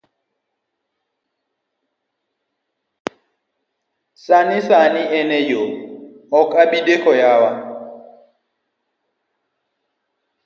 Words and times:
Sani 4.25 4.57
sani 4.67 5.01
an 5.19 5.29
eyo, 5.41 5.63
ok 6.39 6.49
abideko 6.63 7.11
yawa. 7.21 7.51